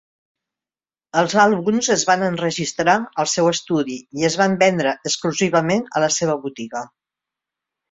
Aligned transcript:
Els 1.19 1.35
àlbums 1.43 1.89
es 1.95 2.05
van 2.11 2.23
enregistrar 2.29 2.97
al 3.25 3.29
seu 3.35 3.51
estudi 3.51 3.99
i 4.23 4.27
es 4.31 4.39
van 4.43 4.57
vendre 4.65 4.97
exclusivament 5.13 5.87
a 6.01 6.05
la 6.07 6.11
seva 6.19 6.41
botiga. 6.49 6.85